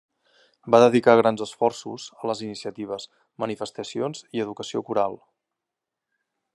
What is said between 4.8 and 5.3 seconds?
coral.